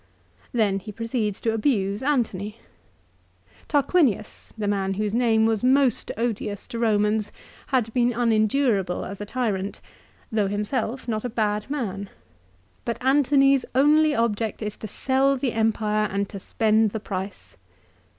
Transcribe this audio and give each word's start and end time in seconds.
Then 0.51 0.79
he 0.79 0.91
proceeds 0.91 1.39
to 1.41 1.53
abuse 1.53 2.01
Antony. 2.01 2.57
Tarquinius, 3.67 4.51
the 4.57 4.67
man 4.67 4.95
whose 4.95 5.13
name 5.13 5.45
was 5.45 5.63
most 5.63 6.09
odious 6.17 6.65
to 6.69 6.79
Romans, 6.79 7.31
had 7.67 7.93
been 7.93 8.11
unendurable 8.11 9.05
as 9.05 9.21
a 9.21 9.27
tyrant, 9.27 9.79
though 10.31 10.47
himself 10.47 11.07
not 11.07 11.23
a 11.23 11.29
bad 11.29 11.69
man; 11.69 12.09
but 12.83 12.97
Antony's 12.99 13.63
only 13.75 14.15
object 14.15 14.63
is 14.63 14.75
to 14.77 14.87
sell 14.87 15.37
the 15.37 15.53
empire, 15.53 16.07
and 16.11 16.27
to 16.29 16.39
spend 16.39 16.93
the 16.93 16.99
price. 16.99 17.55